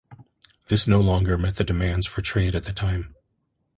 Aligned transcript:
This 0.67 0.87
no 0.87 0.99
longer 0.99 1.37
met 1.37 1.57
the 1.57 1.63
demands 1.63 2.07
for 2.07 2.23
trade 2.23 2.55
at 2.55 2.63
the 2.63 2.73
time. 2.73 3.13